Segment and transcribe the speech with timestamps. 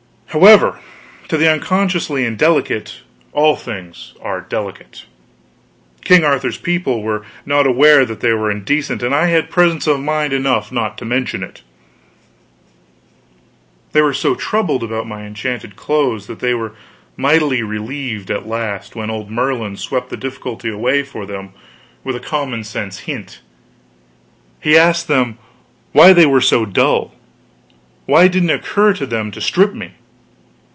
[0.33, 0.79] However,
[1.27, 3.01] to the unconsciously indelicate
[3.33, 5.05] all things are delicate.
[6.05, 9.99] King Arthur's people were not aware that they were indecent and I had presence of
[9.99, 11.63] mind enough not to mention it.
[13.91, 16.75] They were so troubled about my enchanted clothes that they were
[17.17, 21.49] mightily relieved, at last, when old Merlin swept the difficulty away for them
[22.05, 23.41] with a common sense hint.
[24.61, 25.39] He asked them
[25.91, 27.13] why they were so dull
[28.05, 29.91] why didn't it occur to them to strip me.